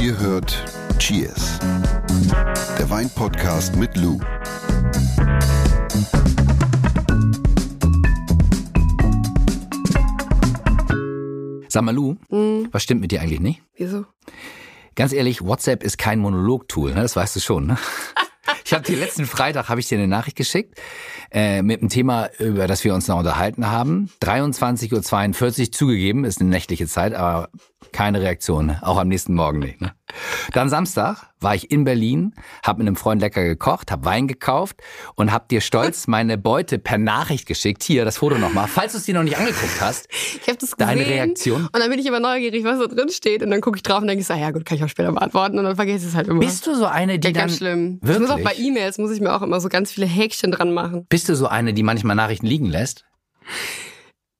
[0.00, 0.64] Ihr hört
[0.98, 1.58] Cheers,
[2.78, 4.18] der Weinpodcast mit Lou.
[11.68, 12.16] Sag mal, Lu,
[12.72, 13.62] was stimmt mit dir eigentlich nicht?
[13.76, 14.04] Wieso?
[14.94, 17.02] Ganz ehrlich, WhatsApp ist kein Monolog-Tool, ne?
[17.02, 17.66] das weißt du schon.
[17.66, 17.78] Ne?
[18.64, 20.80] Ich habe dir letzten Freitag habe ich dir eine Nachricht geschickt
[21.32, 24.10] äh, mit einem Thema, über das wir uns noch unterhalten haben.
[24.22, 27.48] 23.42 Uhr zugegeben, ist eine nächtliche Zeit, aber
[27.92, 28.78] keine Reaktion, ne?
[28.82, 29.80] auch am nächsten Morgen nicht.
[29.80, 29.92] Ne?
[30.52, 34.82] Dann Samstag war ich in Berlin, habe mit einem Freund lecker gekocht, habe Wein gekauft
[35.14, 37.82] und habe dir stolz meine Beute per Nachricht geschickt.
[37.82, 38.68] Hier, das Foto nochmal.
[38.68, 40.76] Falls du es dir noch nicht angeguckt hast, Ich habe das gesehen.
[40.78, 41.64] Deine Reaktion?
[41.64, 43.42] Und dann bin ich immer neugierig, was da drin steht.
[43.42, 45.12] Und dann gucke ich drauf und denke, ich, ah ja gut, kann ich auch später
[45.12, 45.58] beantworten.
[45.58, 46.40] Und dann vergesse ich es halt immer.
[46.40, 47.42] bist du so eine, die ja, dann...
[47.42, 47.98] ganz schlimm.
[48.02, 48.28] Ich Wirklich?
[48.28, 51.06] muss auch bei E-Mails, muss ich mir auch immer so ganz viele Häkchen dran machen.
[51.08, 53.04] Bist du so eine, die manchmal Nachrichten liegen lässt?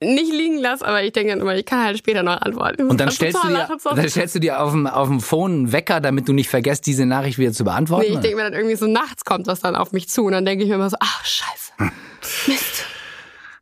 [0.02, 2.88] Nicht liegen lassen, aber ich denke dann immer, ich kann halt später noch antworten.
[2.88, 5.72] Und dann Das stellst, dir, dann stellst du dir auf dem, auf dem Phone einen
[5.72, 8.06] Wecker, damit du nicht vergisst, diese Nachricht wieder zu beantworten?
[8.08, 10.24] Nee, ich denke mir dann irgendwie so nachts kommt was dann auf mich zu.
[10.24, 11.72] Und dann denke ich mir immer so, ach scheiße.
[11.76, 11.92] Hm.
[12.46, 12.84] Mist.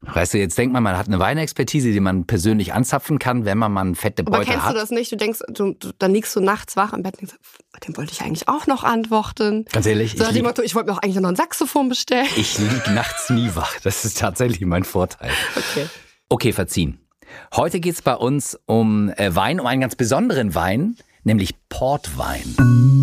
[0.03, 3.59] weißt du, jetzt denkt man, man hat eine Weinexpertise, die man persönlich anzapfen kann, wenn
[3.59, 4.75] man mal eine fette Aber Beute kennst hat.
[4.77, 5.11] du das nicht?
[5.11, 7.35] Du denkst, du, du, dann liegst du nachts wach im Bett und denkst,
[7.85, 9.65] dem wollte ich eigentlich auch noch antworten.
[9.73, 12.29] Ganz ehrlich, So ich lieg, Motto, ich wollte mir auch eigentlich noch ein Saxophon bestellen.
[12.37, 13.73] ich lieg nachts nie wach.
[13.83, 15.31] Das ist tatsächlich mein Vorteil.
[15.57, 15.87] Okay.
[16.31, 16.99] Okay, verziehen.
[17.57, 22.55] Heute geht's bei uns um äh, Wein, um einen ganz besonderen Wein, nämlich Portwein.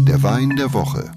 [0.08, 1.12] Der Wein der Woche.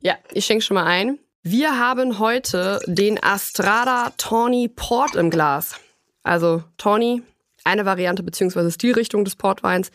[0.00, 1.20] Ja, ich schenke schon mal ein.
[1.44, 5.76] Wir haben heute den Astrada Tawny Port im Glas.
[6.24, 7.22] Also Tawny,
[7.62, 8.72] eine Variante bzw.
[8.72, 9.92] Stilrichtung des Portweins.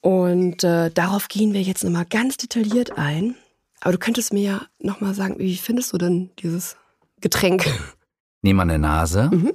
[0.00, 3.34] Und äh, darauf gehen wir jetzt nochmal ganz detailliert ein.
[3.82, 6.78] Aber du könntest mir ja nochmal sagen, wie findest du denn dieses
[7.20, 7.66] Getränk?
[8.40, 9.28] Nehmen wir eine Nase.
[9.30, 9.52] Mhm.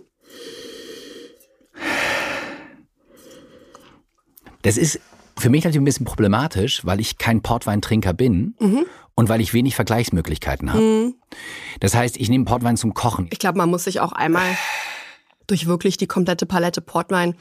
[4.64, 5.00] Das ist
[5.38, 8.86] für mich natürlich ein bisschen problematisch, weil ich kein Portweintrinker bin Mhm.
[9.16, 11.14] und weil ich wenig Vergleichsmöglichkeiten habe.
[11.80, 13.28] Das heißt, ich nehme Portwein zum Kochen.
[13.32, 14.46] Ich glaube, man muss sich auch einmal
[15.48, 17.36] durch wirklich die komplette Palette Portwein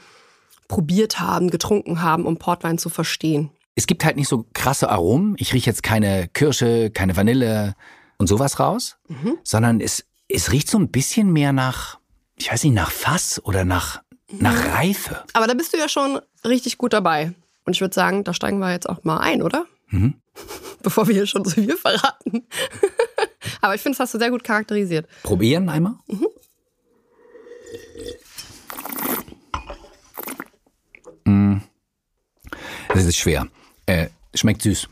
[0.67, 3.51] probiert haben, getrunken haben, um Portwein zu verstehen.
[3.75, 5.35] Es gibt halt nicht so krasse Aromen.
[5.37, 7.75] Ich rieche jetzt keine Kirsche, keine Vanille
[8.17, 9.37] und sowas raus, Mhm.
[9.43, 11.99] sondern es, es riecht so ein bisschen mehr nach,
[12.37, 14.01] ich weiß nicht, nach Fass oder nach,
[14.39, 14.71] nach Mhm.
[14.71, 15.23] Reife.
[15.33, 17.33] Aber da bist du ja schon richtig gut dabei.
[17.65, 19.65] Und ich würde sagen, da steigen wir jetzt auch mal ein, oder?
[19.89, 20.15] Mhm.
[20.83, 22.47] Bevor wir hier schon so viel verraten.
[23.61, 25.07] Aber ich finde, das hast du sehr gut charakterisiert.
[25.23, 25.93] Probieren einmal.
[31.25, 31.57] Mm.
[32.93, 33.47] Das ist schwer.
[33.85, 34.87] Äh, schmeckt süß.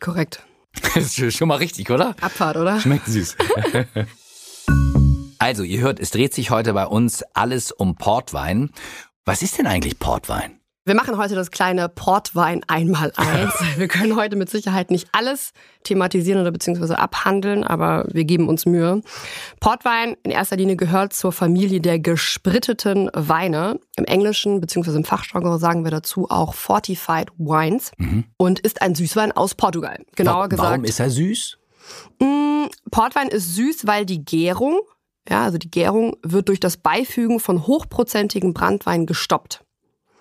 [0.00, 0.42] Korrekt.
[0.94, 2.14] Das ist schon mal richtig, oder?
[2.20, 2.78] Abfahrt, oder?
[2.80, 3.36] Schmeckt süß.
[5.38, 8.70] Also, ihr hört, es dreht sich heute bei uns alles um Portwein.
[9.24, 10.54] Was ist denn eigentlich Portwein?
[10.84, 13.52] Wir machen heute das kleine Portwein einmal eins.
[13.76, 15.52] Wir können heute mit Sicherheit nicht alles
[15.84, 19.02] thematisieren oder beziehungsweise abhandeln, aber wir geben uns Mühe.
[19.60, 23.78] Portwein in erster Linie gehört zur Familie der gespritteten Weine.
[23.96, 27.92] Im Englischen beziehungsweise im Fachjargon sagen wir dazu auch Fortified Wines
[28.38, 30.02] und ist ein Süßwein aus Portugal.
[30.16, 30.70] Genauer Wa- gesagt.
[30.70, 31.58] Warum ist er süß?
[32.90, 34.80] Portwein ist süß, weil die Gärung,
[35.28, 39.64] ja, also die Gärung wird durch das Beifügen von hochprozentigen Brandwein gestoppt.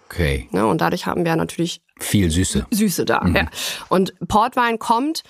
[0.05, 0.65] Okay, Ne?
[0.65, 2.65] Und dadurch haben wir natürlich viel Süße.
[2.71, 3.25] Süße da.
[3.27, 3.47] Ja.
[3.89, 5.23] Und Portwein kommt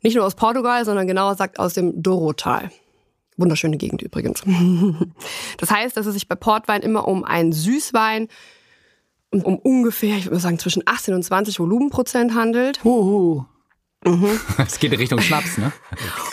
[0.00, 2.70] nicht nur aus Portugal, sondern genauer gesagt aus dem Dorotal.
[3.36, 4.42] Wunderschöne Gegend übrigens.
[5.58, 8.28] Das heißt, dass es sich bei Portwein immer um einen Süßwein
[9.30, 12.82] um, um ungefähr, ich würde mal sagen, zwischen 18 und 20 Volumenprozent handelt.
[12.84, 13.44] Huhu.
[14.58, 15.72] Es geht in Richtung Schnaps, ne?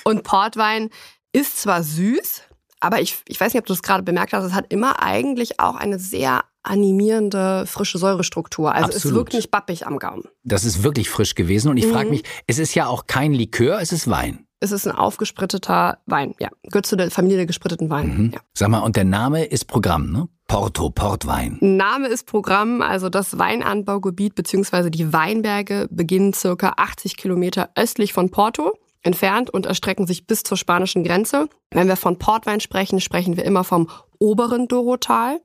[0.04, 0.90] Und Portwein
[1.32, 2.42] ist zwar süß,
[2.80, 5.60] aber ich, ich weiß nicht, ob du das gerade bemerkt hast, es hat immer eigentlich
[5.60, 8.74] auch eine sehr animierende, frische Säurestruktur.
[8.74, 9.18] Also es Absolut.
[9.18, 10.24] wirkt nicht bappig am Gaumen.
[10.44, 11.70] Das ist wirklich frisch gewesen.
[11.70, 14.46] Und ich frage mich, es ist ja auch kein Likör, es ist Wein.
[14.62, 16.50] Es ist ein aufgespritteter Wein, ja.
[16.64, 18.32] Gehört zu der Familie der gespritteten Weine.
[18.34, 18.42] Ja.
[18.54, 20.28] Sag mal, und der Name ist Programm, ne?
[20.48, 21.58] Porto, Portwein.
[21.62, 24.90] Name ist Programm, also das Weinanbaugebiet bzw.
[24.90, 28.74] die Weinberge beginnen circa 80 Kilometer östlich von Porto
[29.04, 31.48] entfernt und erstrecken sich bis zur spanischen Grenze.
[31.72, 35.40] Wenn wir von Portwein sprechen, sprechen wir immer vom oberen Dorotal.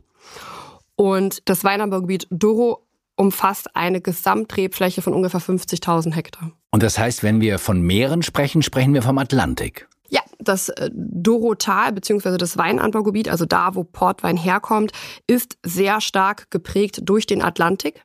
[0.97, 2.87] Und das Weinanbaugebiet Doro
[3.17, 6.53] umfasst eine Gesamtrebfläche von ungefähr 50.000 Hektar.
[6.71, 9.89] Und das heißt, wenn wir von Meeren sprechen, sprechen wir vom Atlantik.
[10.09, 12.37] Ja, das äh, Dorotal bzw.
[12.37, 14.93] das Weinanbaugebiet, also da, wo Portwein herkommt,
[15.27, 18.03] ist sehr stark geprägt durch den Atlantik.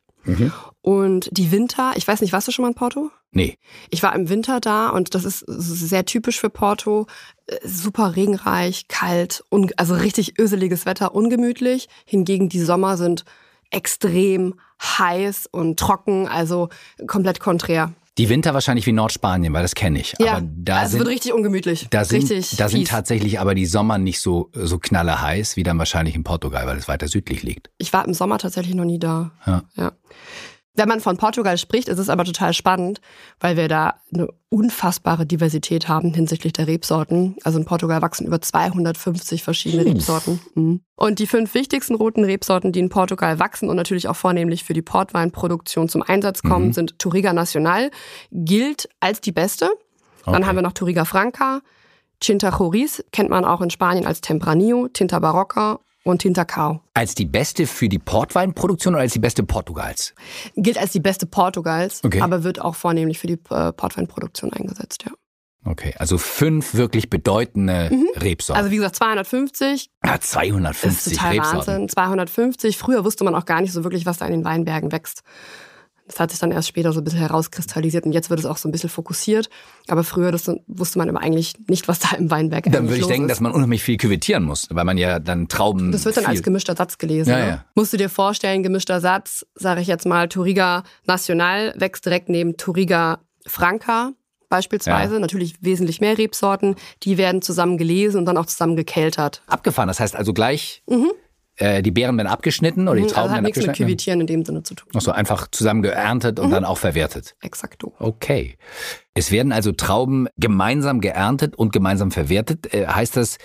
[0.90, 3.12] Und die Winter, ich weiß nicht, warst du schon mal in Porto?
[3.32, 3.60] Nee.
[3.92, 7.06] Ich war im Winter da und das ist sehr typisch für Porto.
[7.46, 9.44] Äh, Super regenreich, kalt,
[9.78, 11.90] also richtig öseliges Wetter, ungemütlich.
[12.06, 13.24] Hingegen die Sommer sind
[13.70, 16.70] extrem heiß und trocken, also
[17.06, 17.94] komplett konträr.
[18.18, 20.16] Die Winter wahrscheinlich wie Nordspanien, weil das kenne ich.
[20.20, 21.88] Ja, aber da es sind, wird richtig ungemütlich.
[21.92, 22.90] da sind, richtig da sind fies.
[22.90, 26.78] tatsächlich aber die Sommer nicht so, so knalle heiß wie dann wahrscheinlich in Portugal, weil
[26.78, 27.70] es weiter südlich liegt.
[27.78, 29.32] Ich war im Sommer tatsächlich noch nie da.
[29.46, 29.64] Ja.
[29.76, 29.92] Ja.
[30.76, 33.02] Wenn man von Portugal spricht, ist es aber total spannend,
[33.40, 37.36] weil wir da eine unfassbare Diversität haben hinsichtlich der Rebsorten.
[37.44, 39.92] Also in Portugal wachsen über 250 verschiedene Hm.
[39.94, 40.40] Rebsorten.
[40.56, 40.82] Mhm.
[40.96, 44.74] Und die fünf wichtigsten roten Rebsorten, die in Portugal wachsen und natürlich auch vornehmlich für
[44.74, 46.74] die Portweinproduktion zum Einsatz kommen, Mhm.
[46.74, 47.90] sind Touriga Nacional,
[48.32, 49.70] gilt als die beste.
[50.26, 50.46] Dann Okay.
[50.46, 51.62] haben wir noch Touriga Franca,
[52.20, 55.80] Tinta Choris, kennt man auch in Spanien als Tempranillo, Tinta Barroca
[56.18, 56.82] Cao.
[56.94, 60.14] Als die beste für die Portweinproduktion oder als die beste Portugals?
[60.56, 62.22] Gilt als die beste Portugals, Okay.
[62.22, 65.12] aber wird auch vornehmlich für die äh, Portweinproduktion eingesetzt, ja.
[65.66, 68.60] Okay, also fünf wirklich bedeutende Rebsorten.
[68.60, 71.58] Also wie gesagt, 250 ja, ist 250 total Rebsorten.
[71.68, 71.90] Wahnsinn.
[71.90, 72.78] 250.
[72.78, 75.22] Früher wusste man auch gar nicht so wirklich, was da in den Weinbergen wächst.
[76.10, 78.58] Das hat sich dann erst später so ein bisschen herauskristallisiert und jetzt wird es auch
[78.58, 79.50] so ein bisschen fokussiert.
[79.88, 83.02] Aber früher das wusste man aber eigentlich nicht, was da im Weinberg Dann eigentlich würde
[83.02, 83.32] ich denken, ist.
[83.32, 85.92] dass man unheimlich viel küvettieren muss, weil man ja dann Trauben.
[85.92, 87.30] Das wird dann viel als gemischter Satz gelesen.
[87.30, 87.48] Ja, ne?
[87.48, 87.66] ja.
[87.76, 92.58] Musst du dir vorstellen, gemischter Satz, sage ich jetzt mal, Touriga Nacional wächst direkt neben
[92.58, 94.14] Touriga Franca
[94.50, 95.14] beispielsweise.
[95.14, 95.20] Ja.
[95.20, 96.76] Natürlich wesentlich mehr Rebsorten.
[97.04, 99.44] Die werden zusammen gelesen und dann auch zusammen gekeltert.
[99.48, 99.88] abgefahren.
[99.88, 100.84] Das heißt also gleich,
[101.60, 103.88] äh, die Beeren werden abgeschnitten oder die Also Trauben hat werden nichts mit abgeschnitten.
[103.88, 104.90] Küvitieren in dem Sinne zu tun.
[104.96, 107.36] Ach so, einfach zusammen geerntet und dann auch verwertet.
[107.42, 107.94] Exakto.
[108.00, 108.58] Okay.
[109.14, 112.74] Es werden also Trauben gemeinsam geerntet und gemeinsam verwertet.
[112.74, 113.38] Äh, heißt das,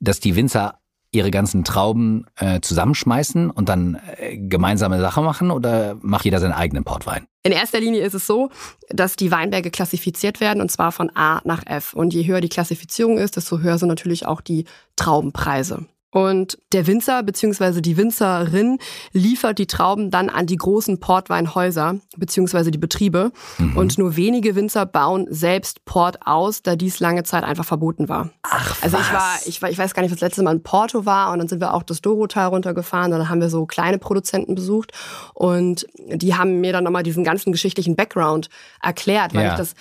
[0.00, 0.80] dass die Winzer
[1.12, 6.52] ihre ganzen Trauben äh, zusammenschmeißen und dann äh, gemeinsame Sache machen oder macht jeder seinen
[6.52, 7.26] eigenen Portwein?
[7.42, 8.50] In erster Linie ist es so,
[8.90, 11.94] dass die Weinberge klassifiziert werden und zwar von A nach F.
[11.94, 15.86] Und je höher die Klassifizierung ist, desto höher sind natürlich auch die Traubenpreise.
[16.12, 17.80] Und der Winzer bzw.
[17.80, 18.78] die Winzerin
[19.12, 22.70] liefert die Trauben dann an die großen Portweinhäuser bzw.
[22.72, 23.30] die Betriebe.
[23.76, 28.30] Und nur wenige Winzer bauen selbst Port aus, da dies lange Zeit einfach verboten war.
[28.42, 30.62] Ach, Also ich war, ich war, ich weiß gar nicht, was das letzte Mal in
[30.64, 33.66] Porto war und dann sind wir auch das Dorotal runtergefahren und dann haben wir so
[33.66, 34.92] kleine Produzenten besucht
[35.34, 38.48] und die haben mir dann nochmal diesen ganzen geschichtlichen Background
[38.82, 39.52] erklärt, weil Ja.
[39.52, 39.74] ich das,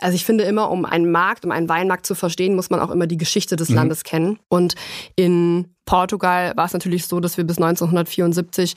[0.00, 2.90] also ich finde immer, um einen Markt, um einen Weinmarkt zu verstehen, muss man auch
[2.90, 3.58] immer die Geschichte Mhm.
[3.58, 4.74] des Landes kennen und
[5.16, 8.74] in Portugal war es natürlich so, dass wir bis 1974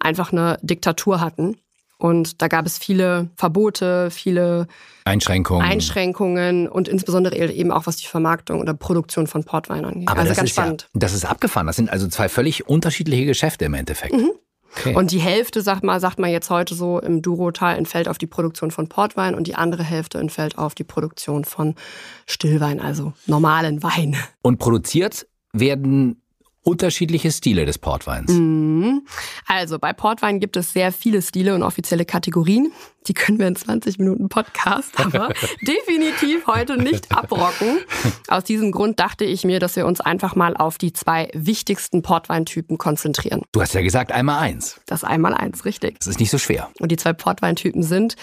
[0.00, 1.56] einfach eine Diktatur hatten.
[1.96, 4.66] Und da gab es viele Verbote, viele
[5.04, 5.62] Einschränkungen.
[5.64, 10.08] Einschränkungen und insbesondere eben auch was die Vermarktung oder Produktion von Portwein angeht.
[10.08, 10.82] Aber also das ganz ist spannend.
[10.94, 11.66] Ja, das ist abgefahren.
[11.66, 14.14] Das sind also zwei völlig unterschiedliche Geschäfte im Endeffekt.
[14.76, 14.94] Okay.
[14.94, 18.26] Und die Hälfte, sagt man, sagt man jetzt heute so im Durotal, entfällt auf die
[18.26, 21.74] Produktion von Portwein und die andere Hälfte entfällt auf die Produktion von
[22.26, 24.16] Stillwein, also normalen Wein.
[24.42, 26.20] Und produziert werden
[26.64, 28.32] unterschiedliche Stile des Portweins.
[28.32, 29.06] Mhm.
[29.46, 32.72] Also bei Portwein gibt es sehr viele Stile und offizielle Kategorien.
[33.06, 35.28] Die können wir in 20 Minuten Podcast, aber
[35.60, 37.78] definitiv heute nicht abrocken.
[38.28, 42.00] Aus diesem Grund dachte ich mir, dass wir uns einfach mal auf die zwei wichtigsten
[42.00, 43.42] Portweintypen konzentrieren.
[43.52, 44.80] Du hast ja gesagt, einmal eins.
[44.86, 45.98] Das einmal eins, richtig.
[45.98, 46.70] Das ist nicht so schwer.
[46.80, 48.16] Und die zwei Portweintypen sind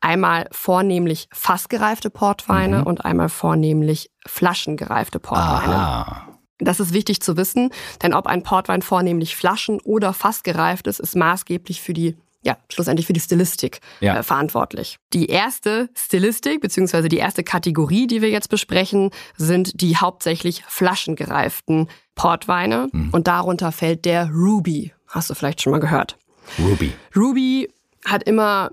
[0.00, 5.74] einmal vornehmlich fassgereifte Portweine und einmal vornehmlich flaschengereifte Portweine.
[5.74, 6.37] Aha.
[6.58, 7.70] Das ist wichtig zu wissen,
[8.02, 13.04] denn ob ein Portwein vornehmlich flaschen- oder fassgereift ist, ist maßgeblich für die ja, schlussendlich
[13.06, 14.18] für die Stilistik Ja.
[14.18, 14.98] äh, verantwortlich.
[15.12, 21.88] Die erste Stilistik beziehungsweise die erste Kategorie, die wir jetzt besprechen, sind die hauptsächlich flaschengereiften
[22.14, 24.92] Portweine und darunter fällt der Ruby.
[25.08, 26.16] Hast du vielleicht schon mal gehört?
[26.60, 26.92] Ruby.
[27.16, 27.68] Ruby
[28.04, 28.70] hat immer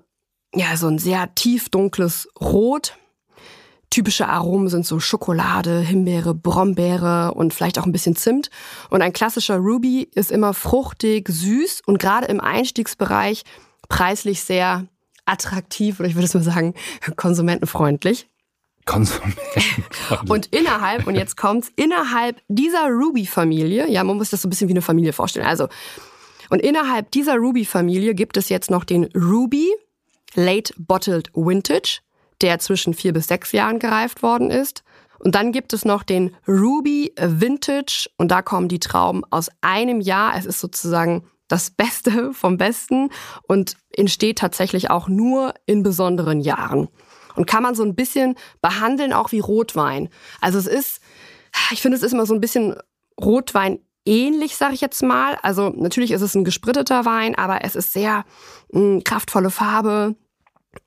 [0.53, 2.97] ja so ein sehr tief dunkles Rot.
[3.95, 8.49] Typische Aromen sind so Schokolade, Himbeere, Brombeere und vielleicht auch ein bisschen Zimt.
[8.89, 13.43] Und ein klassischer Ruby ist immer fruchtig, süß und gerade im Einstiegsbereich
[13.87, 14.85] preislich sehr
[15.23, 16.73] attraktiv oder ich würde es mal sagen
[17.15, 18.27] konsumentenfreundlich.
[18.83, 19.39] Konsumenten.
[20.27, 24.67] Und innerhalb, und jetzt kommt's, innerhalb dieser Ruby-Familie, ja, man muss das so ein bisschen
[24.67, 25.45] wie eine Familie vorstellen.
[25.45, 25.69] Also,
[26.49, 29.71] und innerhalb dieser Ruby-Familie gibt es jetzt noch den Ruby
[30.33, 32.01] Late Bottled Vintage,
[32.45, 34.83] der zwischen vier bis sechs Jahren gereift worden ist.
[35.17, 39.99] Und dann gibt es noch den Ruby Vintage und da kommen die Trauben aus einem
[39.99, 40.37] Jahr.
[40.37, 43.09] Es ist sozusagen das Beste vom Besten
[43.47, 46.87] und entsteht tatsächlich auch nur in besonderen Jahren.
[47.35, 50.09] Und kann man so ein bisschen behandeln, auch wie Rotwein.
[50.39, 51.01] Also es ist,
[51.71, 52.75] ich finde, es ist immer so ein bisschen
[53.19, 55.37] Rotwein ähnlich, sage ich jetzt mal.
[55.41, 58.23] Also natürlich ist es ein gespritteter Wein, aber es ist sehr
[58.71, 60.15] mh, kraftvolle Farbe,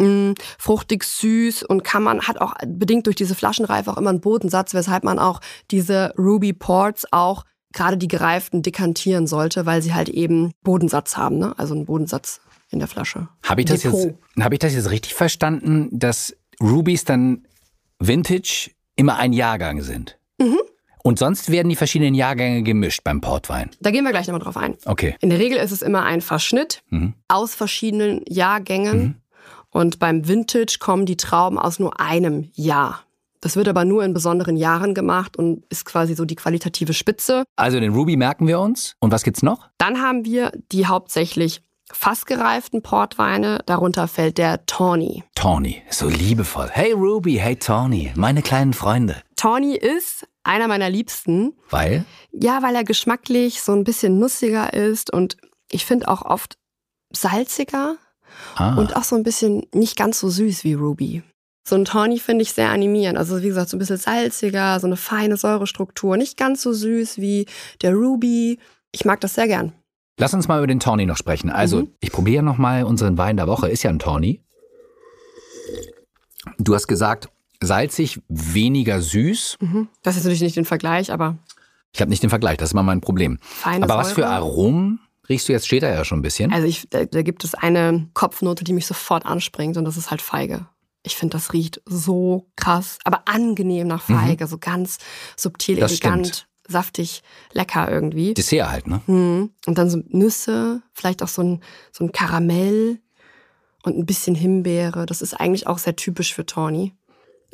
[0.01, 4.21] mh, fruchtig süß und kann man, hat auch bedingt durch diese Flaschenreife auch immer einen
[4.21, 5.41] Bodensatz, weshalb man auch
[5.71, 11.39] diese Ruby Ports auch gerade die gereiften dekantieren sollte, weil sie halt eben Bodensatz haben,
[11.39, 11.55] ne?
[11.59, 12.41] also einen Bodensatz
[12.71, 13.29] in der Flasche.
[13.45, 14.09] Habe ich, das jetzt,
[14.41, 17.47] hab ich das jetzt richtig verstanden, dass Rubies dann
[17.99, 20.19] Vintage immer ein Jahrgang sind?
[20.39, 20.59] Mhm.
[21.05, 23.71] Und sonst werden die verschiedenen Jahrgänge gemischt beim Portwein.
[23.81, 24.77] Da gehen wir gleich nochmal drauf ein.
[24.85, 25.17] Okay.
[25.21, 27.15] In der Regel ist es immer ein Verschnitt Mhm.
[27.29, 29.23] aus verschiedenen Jahrgängen.
[29.71, 33.05] Und beim Vintage kommen die Trauben aus nur einem Jahr.
[33.41, 37.45] Das wird aber nur in besonderen Jahren gemacht und ist quasi so die qualitative Spitze.
[37.57, 38.97] Also den Ruby merken wir uns.
[39.01, 39.69] Und was gibt's noch?
[39.79, 43.61] Dann haben wir die hauptsächlich fassgereiften Portweine.
[43.67, 45.25] Darunter fällt der Tawny.
[45.35, 45.83] Tawny.
[45.89, 46.69] So liebevoll.
[46.71, 49.23] Hey Ruby, hey Tawny, meine kleinen Freunde.
[49.37, 51.55] Tawny ist einer meiner Liebsten.
[51.71, 52.05] Weil?
[52.33, 55.37] Ja, weil er geschmacklich so ein bisschen nussiger ist und
[55.71, 56.59] ich finde auch oft
[57.11, 57.97] salziger
[58.57, 58.75] Ah.
[58.77, 61.23] und auch so ein bisschen nicht ganz so süß wie Ruby.
[61.67, 63.19] So ein Tawny finde ich sehr animierend.
[63.19, 66.17] Also wie gesagt, so ein bisschen salziger, so eine feine Säurestruktur.
[66.17, 67.47] Nicht ganz so süß wie
[67.83, 68.59] der Ruby.
[68.93, 69.73] Ich mag das sehr gern.
[70.19, 71.51] Lass uns mal über den Tawny noch sprechen.
[71.51, 71.93] Also, Mhm.
[72.01, 73.69] ich probiere noch mal unseren Wein der Woche.
[73.69, 74.41] Ist ja ein Tawny.
[76.59, 77.29] Du hast gesagt,
[77.61, 79.59] salzig, weniger süß.
[79.61, 79.89] Mhm.
[80.03, 81.37] Das ist natürlich nicht den Vergleich, aber
[81.93, 83.39] Ich habe nicht den Vergleich, das ist mal mein Problem.
[83.43, 84.33] feine Aber was für Säure.
[84.33, 85.67] Aromen riechst du jetzt?
[85.67, 86.53] Steht da ja schon ein bisschen.
[86.53, 90.11] Also ich, da, da gibt es eine Kopfnote, die mich sofort anspringt und das ist
[90.11, 90.67] halt Feige.
[91.05, 94.99] Ich finde, das riecht so krass, aber angenehm nach Feige, so ganz
[95.37, 95.81] subtil, Mhm.
[95.81, 96.49] Das elegant, stimmt.
[96.69, 98.35] saftig, lecker irgendwie.
[98.35, 99.01] Dessert halt, ne?
[99.07, 99.51] Hm.
[99.67, 102.99] Und dann so Nüsse, vielleicht auch so ein, so ein Karamell
[103.85, 105.07] und ein bisschen Himbeere.
[105.07, 106.95] Das ist eigentlich auch sehr typisch für Tawny.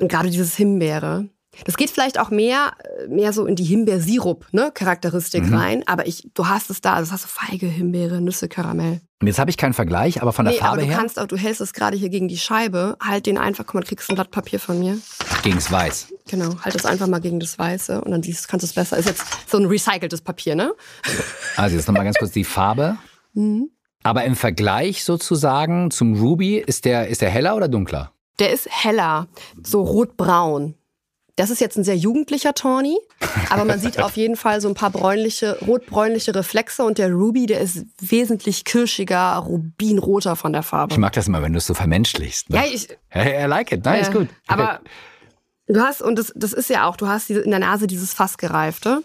[0.01, 1.29] Und gerade dieses Himbeere.
[1.65, 2.73] Das geht vielleicht auch mehr,
[3.05, 4.71] äh, mehr so in die Himbeersirup, ne,
[5.49, 5.55] Mhm.
[5.55, 5.83] rein.
[5.87, 9.01] Aber ich, du hast es da, also das hast du Feige, Himbeere, Nüsse, Karamell.
[9.21, 11.19] Und jetzt habe ich keinen Vergleich, aber von der Nee, aber Farbe du her kannst
[11.19, 12.97] auch, du hältst es gerade hier gegen die Scheibe.
[13.03, 14.99] Halt den einfach, guck mal, du kriegst ein Blatt Papier von mir.
[15.43, 16.09] gegen's Weiß.
[16.29, 18.97] Genau, halt es einfach mal gegen das Weiße und dann siehst, kannst du es besser.
[18.99, 20.75] Ist jetzt so ein recyceltes Papier, ne?
[21.57, 22.97] Also jetzt nochmal ganz kurz die Farbe.
[23.37, 23.71] Mhm.
[24.05, 28.13] Aber im Vergleich sozusagen zum Ruby, ist der, ist der heller oder dunkler?
[28.39, 29.27] Der ist heller,
[29.65, 30.75] so rotbraun.
[31.37, 32.97] Das ist jetzt ein sehr jugendlicher Tawny,
[33.51, 37.47] aber man sieht auf jeden Fall so ein paar bräunliche, rotbräunliche Reflexe und der Ruby,
[37.47, 40.93] der ist wesentlich kirschiger, rubinroter von der Farbe.
[40.93, 42.51] Ich mag das immer, wenn du es so vermenschlichst.
[42.51, 42.57] Ne?
[42.59, 43.85] ja, ich, Hey, I like it.
[43.85, 44.29] Nein, ist äh, gut.
[44.47, 44.81] Aber
[45.67, 48.15] du hast, und das, das ist ja auch, du hast diese, in der Nase dieses
[48.15, 49.03] Fassgereifte.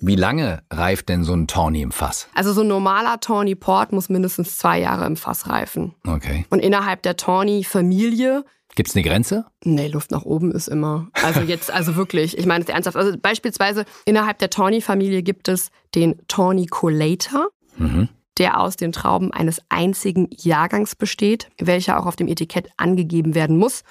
[0.00, 2.28] Wie lange reift denn so ein Tawny im Fass?
[2.34, 5.94] Also so ein normaler Tawny Port muss mindestens zwei Jahre im Fass reifen.
[6.06, 6.46] Okay.
[6.50, 8.44] Und innerhalb der Tawny-Familie
[8.76, 9.46] Gibt's eine Grenze?
[9.64, 11.08] Nee, Luft nach oben ist immer.
[11.24, 12.96] Also jetzt, also wirklich, ich meine es ernsthaft.
[12.96, 18.08] Also beispielsweise innerhalb der Tawny-Familie gibt es den Tawny Collator, Mhm.
[18.38, 23.56] der aus den Trauben eines einzigen Jahrgangs besteht, welcher auch auf dem Etikett angegeben werden
[23.58, 23.82] muss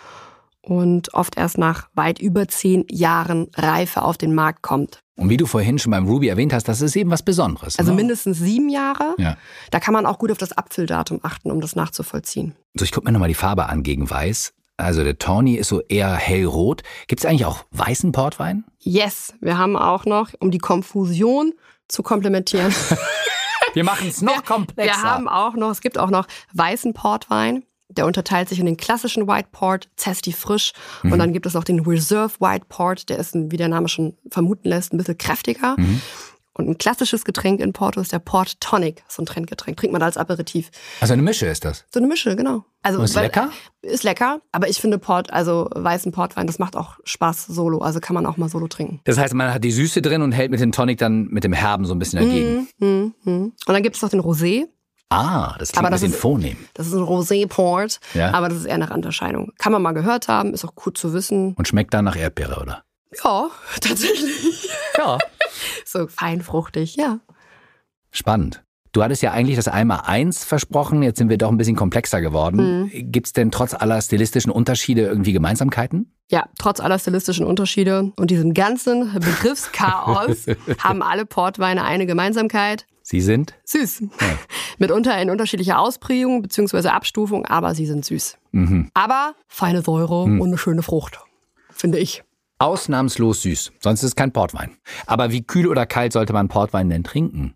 [0.69, 4.99] und oft erst nach weit über zehn Jahren Reife auf den Markt kommt.
[5.15, 7.79] Und wie du vorhin schon beim Ruby erwähnt hast, das ist eben was Besonderes.
[7.79, 7.97] Also ne?
[7.97, 9.15] mindestens sieben Jahre.
[9.17, 9.35] Ja.
[9.71, 12.55] Da kann man auch gut auf das Apfeldatum achten, um das nachzuvollziehen.
[12.75, 14.53] So, ich guck mir nochmal die Farbe an gegen Weiß.
[14.77, 16.83] Also der Tawny ist so eher hellrot.
[17.07, 18.63] Gibt's eigentlich auch weißen Portwein?
[18.77, 21.53] Yes, wir haben auch noch, um die Konfusion
[21.87, 22.73] zu komplementieren.
[23.73, 24.93] Wir machen es noch komplexer.
[24.93, 27.63] Wir haben auch noch, es gibt auch noch weißen Portwein.
[27.89, 30.73] Der unterteilt sich in den klassischen White Port, Zesty frisch.
[31.03, 31.11] Mhm.
[31.13, 33.09] Und dann gibt es noch den Reserve White Port.
[33.09, 35.75] Der ist, wie der Name schon vermuten lässt, ein bisschen kräftiger.
[35.77, 35.99] Mhm.
[36.53, 39.03] Und ein klassisches Getränk in Porto ist der Port Tonic.
[39.07, 39.77] So ein Trendgetränk.
[39.77, 40.69] Trinkt man als Aperitif.
[40.99, 41.85] also eine Mische ist das.
[41.91, 42.65] So eine Mische, genau.
[42.83, 43.49] Also, Und ist weil- lecker?
[43.81, 44.41] Ist lecker.
[44.51, 47.79] Aber ich finde Port, also weißen Portwein, das macht auch Spaß solo.
[47.79, 48.99] Also kann man auch mal solo trinken.
[49.05, 51.53] Das heißt, man hat die Süße drin und hält mit dem Tonic dann mit dem
[51.53, 52.67] Herben so ein bisschen dagegen.
[52.79, 53.33] Mhm, mhm.
[53.65, 54.67] Und dann gibt es noch den Rosé.
[55.09, 56.57] Ah, das klingt Aber ein das bisschen ist- vornehm.
[56.75, 57.99] Das ist ein Rosé-Port.
[58.13, 58.31] Ja.
[58.33, 59.51] Aber das ist eher eine Randerscheinung.
[59.57, 61.53] Kann man mal gehört haben, ist auch gut zu wissen.
[61.55, 62.83] Und schmeckt dann nach Erdbeere, oder?
[63.23, 63.49] Ja,
[63.81, 64.69] tatsächlich.
[64.97, 65.17] Ja.
[65.85, 67.19] So feinfruchtig, ja.
[68.11, 68.61] Spannend.
[68.91, 72.21] Du hattest ja eigentlich das einmal eins versprochen, jetzt sind wir doch ein bisschen komplexer
[72.21, 72.83] geworden.
[72.83, 73.11] Mhm.
[73.11, 76.13] Gibt's denn trotz aller stilistischen Unterschiede irgendwie Gemeinsamkeiten?
[76.31, 80.45] Ja, trotz aller stilistischen Unterschiede und diesem ganzen Begriffschaos
[80.79, 82.85] haben alle Portweine eine Gemeinsamkeit.
[83.09, 83.55] Sie sind?
[83.65, 84.03] Süß.
[84.77, 86.89] Mitunter in unterschiedlicher Ausprägung bzw.
[86.89, 88.37] Abstufung, aber sie sind süß.
[88.51, 88.91] Mhm.
[88.93, 91.19] Aber feine Säure und eine schöne Frucht,
[91.71, 92.23] finde ich.
[92.59, 94.77] Ausnahmslos süß, sonst ist es kein Portwein.
[95.07, 97.55] Aber wie kühl oder kalt sollte man Portwein denn trinken?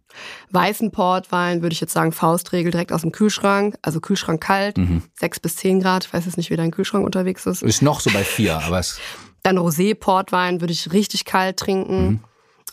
[0.50, 3.76] Weißen Portwein würde ich jetzt sagen, Faustregel direkt aus dem Kühlschrank.
[3.84, 4.78] Also Kühlschrank kalt,
[5.14, 6.06] sechs bis zehn Grad.
[6.06, 7.62] Ich weiß jetzt nicht, wie dein Kühlschrank unterwegs ist.
[7.62, 9.00] Ist noch so bei vier, aber es
[9.44, 12.24] Dann Rosé-Portwein würde ich richtig kalt trinken.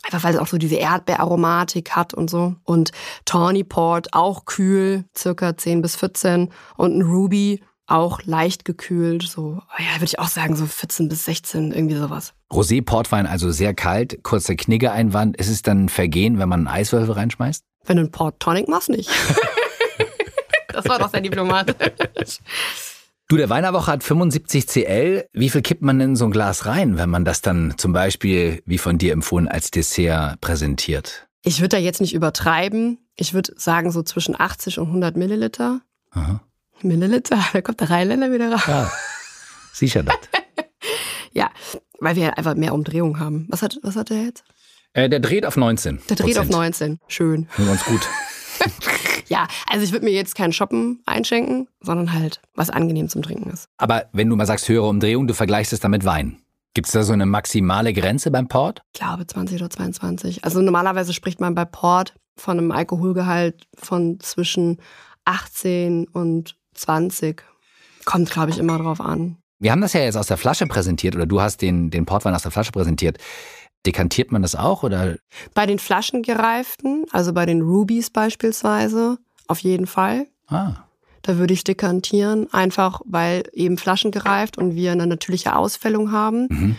[0.03, 2.55] Einfach weil es auch so diese Erdbeeraromatik hat und so.
[2.63, 2.91] Und
[3.25, 6.49] Tawny Port auch kühl, circa 10 bis 14.
[6.77, 11.09] Und ein Ruby auch leicht gekühlt, so, oh ja, würde ich auch sagen, so 14
[11.09, 12.33] bis 16, irgendwie sowas.
[12.51, 15.37] Rosé-Portwein also sehr kalt, kurzer Knigge-Einwand.
[15.37, 17.63] Ist es dann ein Vergehen, wenn man einen Eiswürfel reinschmeißt?
[17.85, 19.09] Wenn du einen Port Tonic machst, nicht.
[20.69, 21.75] das war doch sehr diplomatisch.
[23.31, 25.25] Du, der Weinerwoche hat 75 CL.
[25.31, 28.61] Wie viel kippt man in so ein Glas rein, wenn man das dann zum Beispiel,
[28.65, 31.29] wie von dir empfohlen, als Dessert präsentiert?
[31.41, 32.97] Ich würde da jetzt nicht übertreiben.
[33.15, 35.79] Ich würde sagen so zwischen 80 und 100 Milliliter.
[36.09, 36.41] Aha.
[36.81, 37.39] Milliliter?
[37.53, 38.63] Da kommt der Rheinländer wieder raus.
[38.67, 38.91] Ja,
[39.71, 40.17] sicher das.
[41.31, 41.51] Ja,
[42.01, 43.47] weil wir einfach mehr Umdrehung haben.
[43.49, 44.43] Was hat, was hat der jetzt?
[44.91, 46.01] Äh, der dreht auf 19.
[46.09, 46.51] Der dreht auf Prozent.
[46.51, 46.99] 19.
[47.07, 47.47] Schön.
[47.55, 48.01] Ganz gut.
[49.31, 53.49] Ja, also ich würde mir jetzt keinen Shoppen einschenken, sondern halt was angenehm zum Trinken
[53.49, 53.69] ist.
[53.77, 56.41] Aber wenn du mal sagst höhere Umdrehung, du vergleichst es dann mit Wein.
[56.73, 58.81] Gibt es da so eine maximale Grenze beim Port?
[58.93, 60.43] Ich glaube 20 oder 22.
[60.43, 64.81] Also normalerweise spricht man bei Port von einem Alkoholgehalt von zwischen
[65.23, 67.41] 18 und 20.
[68.03, 69.37] Kommt, glaube ich, immer drauf an.
[69.59, 72.35] Wir haben das ja jetzt aus der Flasche präsentiert oder du hast den, den Portwein
[72.35, 73.17] aus der Flasche präsentiert.
[73.85, 75.15] Dekantiert man das auch oder?
[75.53, 80.27] Bei den flaschengereiften, also bei den Rubies beispielsweise, auf jeden Fall.
[80.47, 80.73] Ah,
[81.23, 86.47] Da würde ich dekantieren, einfach weil eben flaschengereift und wir eine natürliche Ausfällung haben.
[86.49, 86.75] mhm.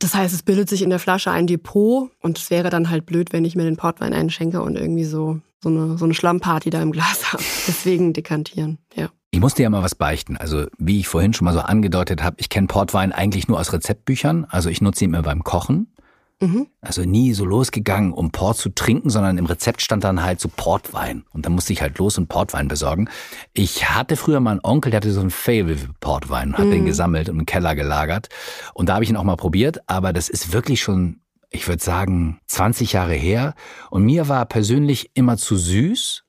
[0.00, 3.04] Das heißt, es bildet sich in der Flasche ein Depot und es wäre dann halt
[3.04, 6.70] blöd, wenn ich mir den Portwein einschenke und irgendwie so, so, eine, so eine Schlammparty
[6.70, 7.42] da im Glas habe.
[7.66, 9.08] Deswegen dekantieren, ja.
[9.32, 10.36] Ich muss dir ja mal was beichten.
[10.36, 13.72] Also, wie ich vorhin schon mal so angedeutet habe, ich kenne Portwein eigentlich nur aus
[13.72, 14.46] Rezeptbüchern.
[14.48, 15.92] Also, ich nutze ihn immer beim Kochen.
[16.40, 16.68] Mhm.
[16.80, 20.48] Also nie so losgegangen, um Port zu trinken, sondern im Rezept stand dann halt so
[20.48, 21.24] Portwein.
[21.32, 23.08] Und dann musste ich halt los und Portwein besorgen.
[23.54, 26.84] Ich hatte früher mal einen Onkel, der hatte so ein Fable für Portwein, hat den
[26.84, 28.28] gesammelt und im Keller gelagert.
[28.72, 31.82] Und da habe ich ihn auch mal probiert, aber das ist wirklich schon, ich würde
[31.82, 33.54] sagen, 20 Jahre her.
[33.90, 36.22] Und mir war persönlich immer zu süß.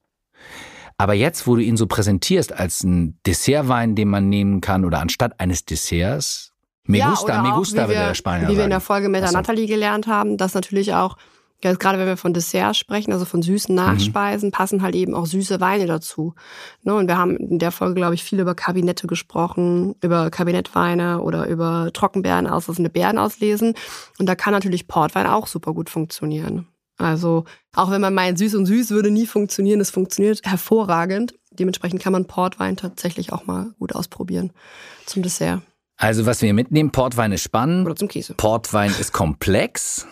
[0.98, 5.00] Aber jetzt, wo du ihn so präsentierst als ein Dessertwein, den man nehmen kann oder
[5.00, 6.49] anstatt eines Desserts,
[6.90, 8.80] me ja, gusta, me auch, gusta, wie würde wir, der Spanier Wie wir in der.
[8.80, 9.38] Folge mit der so.
[9.38, 11.18] Nathalie gelernt haben, dass natürlich auch,
[11.62, 13.82] gerade wenn wir von Desserts sprechen, also von süßen Mhm.
[13.82, 16.34] Nachspeisen, passen halt eben auch süße Weine dazu.
[16.84, 16.96] Ne?
[16.96, 21.48] Und wir haben in der Folge, glaube ich, viel über Kabinette gesprochen, über Kabinettweine oder
[21.48, 23.76] über Trockenbeeren auslassende Beeren auslesen.
[24.18, 26.68] Und da kann natürlich Portwein auch super gut funktionieren.
[26.98, 31.36] Also auch wenn man meint, süß und süß würde nie funktionieren, es funktioniert hervorragend.
[31.52, 34.52] Dementsprechend kann man Portwein tatsächlich auch mal gut ausprobieren
[35.06, 35.62] zum Dessert
[36.02, 38.34] Also was wir mitnehmen, Portwein ist spannend, oder zum Käse.
[38.34, 40.08] Portwein ist komplex,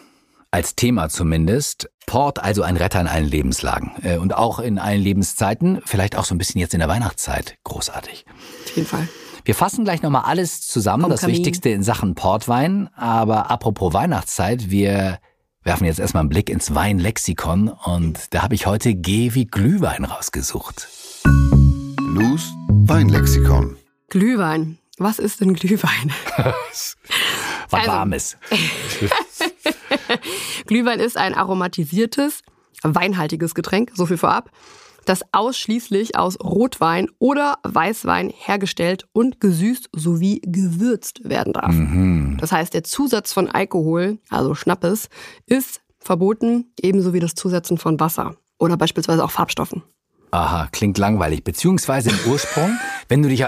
[0.52, 1.90] als Thema zumindest.
[2.06, 6.26] Port also ein Retter in allen Lebenslagen äh, und auch in allen Lebenszeiten, vielleicht auch
[6.26, 7.56] so ein bisschen jetzt in der Weihnachtszeit.
[7.64, 8.26] Großartig.
[8.66, 9.08] Auf jeden Fall.
[9.46, 11.38] Wir fassen gleich nochmal alles zusammen, Vom das Kamin.
[11.38, 12.90] Wichtigste in Sachen Portwein.
[12.96, 15.20] Aber apropos Weihnachtszeit, wir
[15.64, 20.04] werfen jetzt erstmal einen Blick ins Weinlexikon und da habe ich heute G wie Glühwein
[20.04, 20.90] rausgesucht.
[21.24, 23.78] Lus Weinlexikon.
[24.10, 24.80] Glühwein.
[24.98, 26.12] Was ist denn Glühwein?
[26.38, 26.96] Was
[27.72, 28.38] Also- Warmes.
[30.66, 32.42] Glühwein ist ein aromatisiertes,
[32.84, 34.50] weinhaltiges Getränk, so viel vorab,
[35.06, 41.74] das ausschließlich aus Rotwein oder Weißwein hergestellt und gesüßt sowie gewürzt werden darf.
[41.74, 42.38] Mhm.
[42.40, 45.10] Das heißt, der Zusatz von Alkohol, also Schnappes,
[45.46, 49.84] ist verboten, ebenso wie das Zusetzen von Wasser oder beispielsweise auch Farbstoffen.
[50.32, 51.46] Aha, klingt langweilig.
[51.46, 53.46] Beziehungsweise im Ursprung, wenn du dich.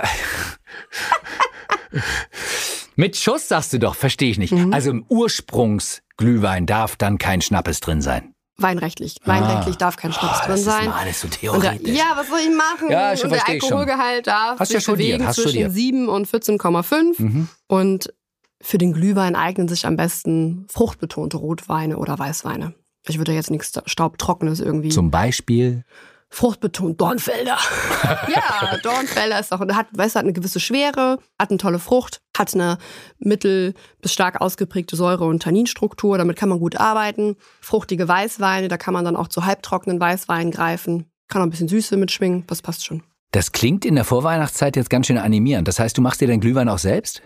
[2.96, 4.52] Mit Schuss sagst du doch, verstehe ich nicht.
[4.54, 4.74] Mhm.
[4.74, 8.34] Also im Ursprungsglühwein darf dann kein Schnappes drin sein.
[8.58, 9.16] Weinrechtlich.
[9.24, 10.82] Weinrechtlich darf kein Schnaps Ah, drin das sein.
[10.84, 11.98] ist mal alles so theoretisch.
[11.98, 12.90] ja, was soll ich machen?
[12.92, 13.72] Ja, schon und der ich schon.
[13.72, 15.72] Alkoholgehalt darf Hast sich ja bewegen hast zwischen studiert.
[15.72, 17.22] 7 und 14,5.
[17.22, 17.48] Mhm.
[17.68, 18.14] Und
[18.62, 22.74] für den Glühwein eignen sich am besten fruchtbetonte Rotweine oder Weißweine.
[23.08, 24.90] Ich würde jetzt nichts Staubtrockenes irgendwie.
[24.90, 25.86] Zum Beispiel.
[26.30, 27.58] Fruchtbetont Dornfelder.
[28.28, 32.22] ja, Dornfelder ist auch, hat, weißt du, hat eine gewisse Schwere, hat eine tolle Frucht,
[32.38, 32.78] hat eine
[33.18, 36.18] mittel- bis stark ausgeprägte Säure- und Tanninstruktur.
[36.18, 37.36] Damit kann man gut arbeiten.
[37.62, 41.12] Fruchtige Weißweine, da kann man dann auch zu halbtrockenen Weißweinen greifen.
[41.28, 43.04] Kann auch ein bisschen Süße mitschwingen, das passt schon.
[43.32, 45.68] Das klingt in der Vorweihnachtszeit jetzt ganz schön animierend.
[45.68, 47.22] Das heißt, du machst dir deinen Glühwein auch selbst?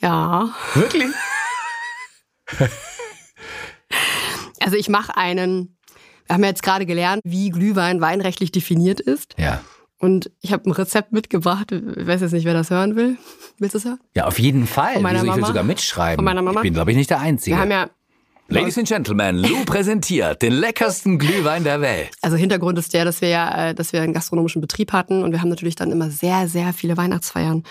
[0.00, 0.50] Ja.
[0.74, 1.08] Wirklich?
[4.62, 5.78] Also ich mache einen,
[6.30, 9.34] haben ja jetzt gerade gelernt, wie Glühwein weinrechtlich definiert ist.
[9.38, 9.60] Ja.
[9.98, 11.72] Und ich habe ein Rezept mitgebracht.
[11.72, 13.18] Ich weiß jetzt nicht, wer das hören will.
[13.58, 14.00] Willst du es hören?
[14.16, 14.94] Ja, auf jeden Fall.
[14.94, 16.16] Von meiner Wieso, ich will sogar mitschreiben.
[16.16, 16.60] Von meiner Mama?
[16.60, 17.56] Ich bin, glaube ich, nicht der Einzige.
[17.56, 17.90] Wir haben ja,
[18.48, 22.10] Ladies and Gentlemen, Lou präsentiert den leckersten Glühwein der Welt.
[22.20, 25.30] also Hintergrund ist der, dass wir ja, äh, dass wir einen gastronomischen Betrieb hatten und
[25.30, 27.62] wir haben natürlich dann immer sehr, sehr viele Weihnachtsfeiern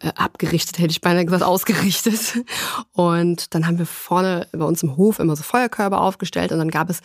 [0.00, 2.44] äh, abgerichtet, hätte ich beinahe gesagt, ausgerichtet.
[2.92, 6.70] Und dann haben wir vorne bei uns im Hof immer so Feuerkörbe aufgestellt und dann
[6.70, 7.00] gab es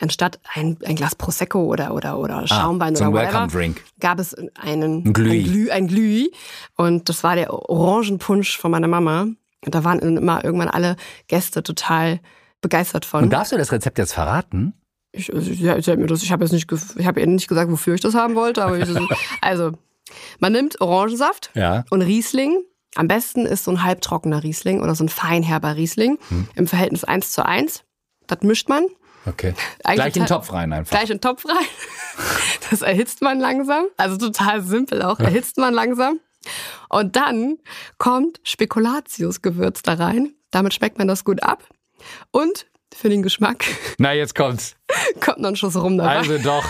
[0.00, 3.84] anstatt ein, ein Glas Prosecco oder, oder, oder Schaumwein Ah, so oder whatever, Welcome Drink.
[4.00, 5.30] gab es einen Ein Glüh.
[5.32, 6.28] Ein Glüh, ein Glüh.
[6.76, 9.22] Und das war der Orangenpunsch von meiner Mama.
[9.62, 10.96] Und da waren immer irgendwann alle
[11.28, 12.20] Gäste total
[12.62, 13.24] begeistert von.
[13.24, 14.72] Und darfst du das Rezept jetzt verraten?
[15.12, 15.88] Ich, ich, ich, ich
[16.32, 18.88] habe jetzt nicht, ich habe nicht gesagt, wofür ich das haben wollte, aber ich,
[19.42, 19.72] also
[20.38, 21.84] man nimmt Orangensaft Ja.
[21.90, 22.62] und Riesling.
[22.96, 26.48] Am besten ist so ein halbtrockener Riesling oder so ein feinherber Riesling Hm.
[26.56, 27.84] im Verhältnis 1 zu 1.
[28.26, 28.84] Das mischt man
[29.26, 29.54] Okay.
[29.84, 30.90] Eigentlich Gleich in den Topf rein einfach.
[30.96, 31.56] gleich in den Topf rein.
[32.70, 33.84] Das erhitzt man langsam.
[33.96, 35.18] Also total simpel auch.
[35.20, 36.20] Erhitzt man langsam.
[36.88, 37.58] Und dann
[37.98, 40.34] kommt Spekulatiusgewürz da rein.
[40.50, 41.64] Damit schmeckt man das gut ab.
[42.30, 43.64] Und für den Geschmack
[43.98, 44.76] Na, jetzt kommt's.
[45.20, 46.16] kommt noch ein Schuss rum dabei.
[46.18, 46.64] Also doch.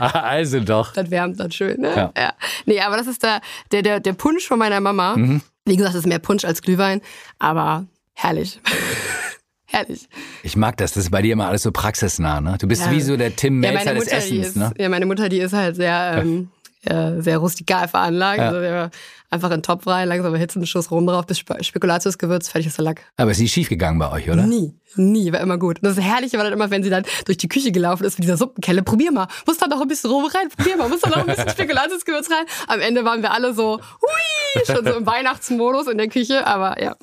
[0.12, 0.92] Also doch.
[0.92, 1.88] Das wärmt dann schön, ne?
[1.94, 2.12] Ja.
[2.16, 2.32] Ja.
[2.66, 3.40] Nee, aber das ist der,
[3.72, 5.16] der, der, der Punsch von meiner Mama.
[5.16, 5.40] Mhm.
[5.64, 7.00] Wie gesagt, das ist mehr Punsch als Glühwein,
[7.38, 8.60] aber herrlich.
[9.66, 10.08] herrlich.
[10.42, 10.92] Ich mag das.
[10.92, 12.56] Das ist bei dir immer alles so praxisnah, ne?
[12.58, 12.90] Du bist Ja.
[12.90, 14.72] wie so der Tim Ja, Melzer meine des Mutter, Essens, ist, ne?
[14.78, 16.50] ja, meine Mutter, die ist halt sehr, ähm,
[16.86, 18.38] äh, sehr rustikal veranlagt.
[18.38, 18.48] Ja.
[18.50, 18.90] Also
[19.30, 22.78] einfach in den Topf rein, langsam erhitzen, Schuss rum drauf, bis Spe Spekulatiusgewürz, fertig ist
[22.78, 23.02] der Lack.
[23.16, 24.42] Aber ist nie schief gegangen bei euch, oder?
[24.46, 25.82] Nie, nie, war immer gut.
[25.82, 28.24] Und das Herrliche war dann immer, wenn sie dann durch die Küche gelaufen ist mit
[28.24, 31.10] dieser Suppenkelle, probier mal, muss da noch ein bisschen rum rein, probier mal, muss da
[31.10, 32.44] noch ein bisschen Spekulatiusgewürz rein.
[32.68, 36.80] Am Ende waren wir alle so, hui, schon so im Weihnachtsmodus in der Küche, aber
[36.80, 36.94] ja.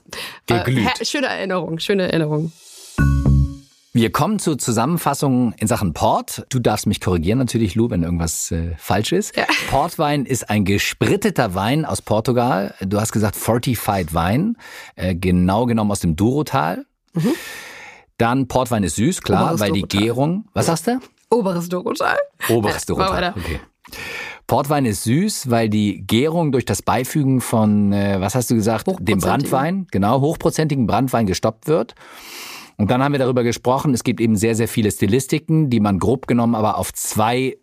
[0.48, 0.86] Geglüht.
[0.86, 2.54] her- schöne Erinnerung, schöne Erinnerung.
[3.94, 6.46] Wir kommen zur Zusammenfassung in Sachen Port.
[6.50, 9.36] Du darfst mich korrigieren natürlich, Lou, wenn irgendwas äh, falsch ist.
[9.36, 9.46] Ja.
[9.70, 12.74] Portwein ist ein gespritteter Wein aus Portugal.
[12.80, 14.56] Du hast gesagt Fortified Wein,
[14.96, 16.86] äh, genau genommen aus dem Durotal.
[18.18, 19.46] Dann Portwein ist süß, klar, Mhm.
[19.48, 20.02] Oberes weil die Durotal.
[20.02, 20.46] Gärung.
[20.54, 21.00] Was sagst du?
[21.30, 22.18] Oberes Dorotal.
[22.48, 23.34] Oberes Durotal.
[23.38, 23.60] Okay.
[24.48, 28.88] Portwein ist süß, weil die Gärung durch das Beifügen von, äh, was hast du gesagt,
[29.02, 29.20] dem.
[29.20, 31.94] Brandwein, genau, hochprozentigen Brandwein gestoppt wird.
[32.82, 36.00] Und dann haben wir darüber gesprochen, es gibt eben sehr, sehr viele Stilistiken, die man
[36.00, 37.58] grob genommen aber auf zwei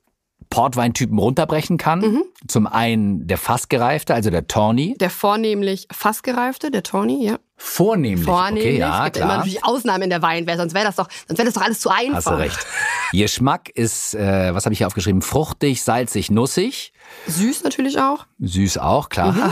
[0.50, 1.98] Portweintypen runterbrechen kann.
[2.00, 2.22] Mhm.
[2.46, 4.94] Zum einen der fassgereifte, also der Tawny.
[4.98, 7.38] Der vornehmlich fassgereifte, der Tawny, ja.
[7.56, 8.24] Vornehmlich.
[8.24, 8.64] Vornehmlich.
[8.64, 9.38] Okay, ja, es gibt ja immer klar.
[9.38, 11.90] natürlich Ausnahmen in der Weinwelt, sonst wäre das doch, sonst wäre das doch alles zu
[11.90, 12.14] einfach.
[12.14, 12.66] Hast du recht.
[13.12, 15.20] Geschmack ist, äh, was habe ich hier aufgeschrieben?
[15.20, 16.92] Fruchtig, salzig, nussig.
[17.26, 18.26] Süß natürlich auch.
[18.38, 19.32] Süß auch, klar.
[19.32, 19.42] Mhm.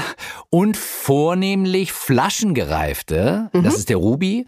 [0.50, 3.64] Und vornehmlich flaschengereifte, Mhm.
[3.64, 4.46] das ist der Ruby.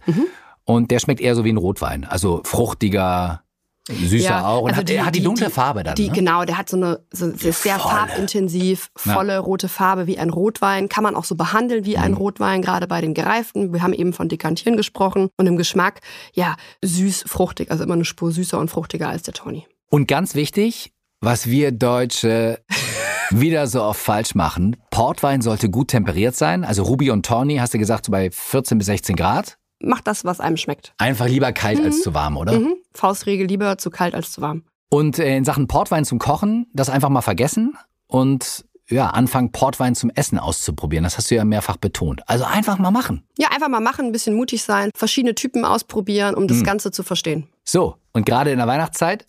[0.69, 2.05] Und der schmeckt eher so wie ein Rotwein.
[2.05, 3.43] Also fruchtiger,
[3.89, 4.61] süßer auch.
[4.65, 5.95] Und also hat, er hat die, dunkle Farbe dann.
[5.95, 6.15] Die, ne?
[6.15, 7.79] Genau, der hat so eine so, sehr, volle.
[7.79, 10.91] farbintensiv, volle rote Farbe wie ein Rotwein.
[10.91, 12.03] Kann man auch so behandeln wie Mhm.
[12.03, 13.73] ein Rotwein, gerade bei den gereiften.
[13.73, 15.31] Wir haben eben von Dekantieren gesprochen.
[15.39, 16.01] Und im Geschmack,
[16.35, 17.71] ja, süß, fruchtig.
[17.71, 19.67] Also immer eine Spur süßer und fruchtiger als der Tawny.
[19.89, 22.61] Und ganz wichtig, was wir Deutsche
[23.31, 24.77] wieder so oft falsch machen.
[24.91, 26.65] Portwein sollte gut temperiert sein.
[26.65, 29.58] Also Ruby und Tawny, hast du gesagt, so bei 14 bis 16 Grad.
[29.81, 30.93] Macht das, was einem schmeckt.
[30.99, 32.59] Einfach lieber kalt als zu warm, oder?
[32.59, 32.75] Mhm.
[32.95, 34.65] Faustregel lieber zu kalt als zu warm.
[34.91, 37.75] Und äh, in Sachen Portwein zum Kochen, das einfach mal vergessen
[38.07, 41.05] und ja, anfangen Portwein zum Essen auszuprobieren.
[41.05, 42.23] Das hast du ja mehrfach betont.
[42.27, 43.23] Also einfach mal machen.
[43.37, 46.49] Ja, einfach mal machen, ein bisschen mutig sein, verschiedene Typen ausprobieren, um Mhm.
[46.49, 47.47] das Ganze zu verstehen.
[47.65, 49.27] So, und gerade in der Weihnachtszeit,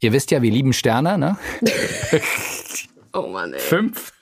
[0.00, 1.36] ihr wisst ja, wir lieben Sterne, ne?
[3.14, 3.60] Oh Mann, ey.
[3.60, 4.12] Fünf.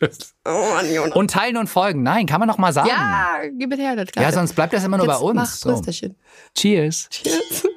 [0.44, 1.14] Oh Mann, Jonas.
[1.16, 2.02] Und teilen und folgen.
[2.02, 2.88] Nein, kann man doch mal sagen.
[2.88, 5.36] Ja, gib es her, das Ja, sonst bleibt das immer nur bei Jetzt uns.
[5.36, 5.82] Mach So.
[6.56, 7.08] Cheers.
[7.10, 7.68] Cheers.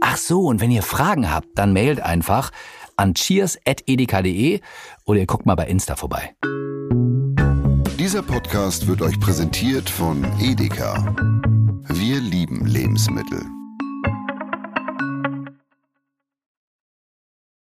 [0.00, 2.50] Ach so, und wenn ihr Fragen habt, dann mailt einfach
[2.96, 4.60] an cheers.edeka.de
[5.04, 6.34] oder ihr guckt mal bei Insta vorbei.
[7.98, 11.14] Dieser Podcast wird euch präsentiert von Edeka.
[11.88, 13.42] Wir lieben Lebensmittel.